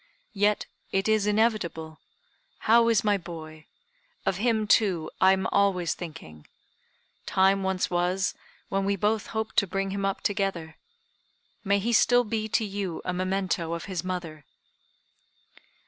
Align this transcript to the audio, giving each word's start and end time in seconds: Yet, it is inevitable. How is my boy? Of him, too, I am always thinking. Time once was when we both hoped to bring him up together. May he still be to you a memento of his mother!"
Yet, 0.33 0.65
it 0.91 1.07
is 1.07 1.27
inevitable. 1.27 1.99
How 2.61 2.87
is 2.89 3.03
my 3.03 3.19
boy? 3.19 3.67
Of 4.25 4.37
him, 4.37 4.65
too, 4.65 5.11
I 5.21 5.31
am 5.31 5.45
always 5.51 5.93
thinking. 5.93 6.47
Time 7.27 7.61
once 7.61 7.91
was 7.91 8.33
when 8.67 8.83
we 8.83 8.95
both 8.95 9.27
hoped 9.27 9.57
to 9.57 9.67
bring 9.67 9.91
him 9.91 10.03
up 10.03 10.21
together. 10.21 10.75
May 11.63 11.77
he 11.77 11.93
still 11.93 12.23
be 12.23 12.49
to 12.49 12.65
you 12.65 13.03
a 13.05 13.13
memento 13.13 13.73
of 13.73 13.85
his 13.85 14.03
mother!" 14.03 14.43